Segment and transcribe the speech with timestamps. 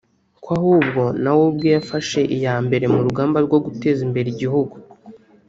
[0.43, 4.75] ko ahubwo na we ubwe yafashe iya mbere mu rugamba rwo guteza imbere igihugu